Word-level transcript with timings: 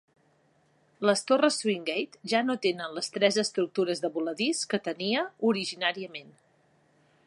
Les 1.09 1.21
torres 1.31 1.57
Swingate 1.63 2.23
ja 2.33 2.41
no 2.47 2.57
tenen 2.65 2.97
les 2.97 3.13
tres 3.19 3.39
estructures 3.45 4.05
de 4.07 4.13
voladís 4.19 4.67
que 4.73 4.85
tenia 4.89 5.27
originàriament. 5.53 6.39